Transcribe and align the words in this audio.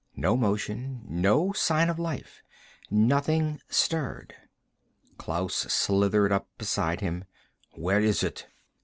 No 0.15 0.35
motion. 0.35 1.03
No 1.07 1.53
sign 1.53 1.87
of 1.87 1.99
life. 1.99 2.41
Nothing 2.89 3.61
stirred. 3.69 4.33
Klaus 5.19 5.53
slithered 5.53 6.31
up 6.31 6.49
beside 6.57 7.01
him. 7.01 7.25
"Where 7.75 7.99
is 7.99 8.23
it?" 8.23 8.47